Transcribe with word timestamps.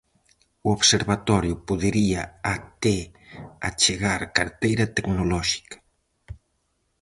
O 0.67 0.69
observatorio 0.77 1.55
podería 1.67 2.21
até 2.55 2.97
achegar 3.67 4.21
carteira 4.37 4.85
tecnolóxica. 4.95 5.77